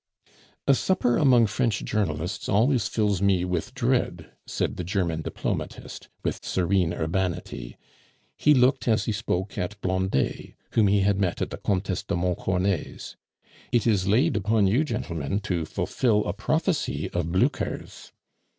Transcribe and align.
"A 0.67 0.73
supper 0.73 1.15
among 1.17 1.45
French 1.45 1.83
journalists 1.85 2.49
always 2.49 2.87
fills 2.87 3.21
me 3.21 3.45
with 3.45 3.75
dread," 3.75 4.31
said 4.47 4.75
the 4.77 4.83
German 4.83 5.21
diplomatist, 5.21 6.09
with 6.23 6.43
serene 6.43 6.91
urbanity; 6.91 7.77
he 8.35 8.55
looked 8.55 8.87
as 8.87 9.05
he 9.05 9.11
spoke 9.11 9.59
at 9.59 9.79
Blondet, 9.79 10.55
whom 10.71 10.87
he 10.87 11.01
had 11.01 11.19
met 11.21 11.39
at 11.39 11.51
the 11.51 11.57
Comtesse 11.57 12.01
de 12.01 12.15
Montcornet's. 12.15 13.15
"It 13.71 13.85
is 13.85 14.07
laid 14.07 14.35
upon 14.35 14.65
you, 14.65 14.83
gentlemen, 14.83 15.39
to 15.41 15.65
fulfil 15.65 16.25
a 16.25 16.33
prophecy 16.33 17.07
of 17.11 17.31
Blucher's." 17.31 18.11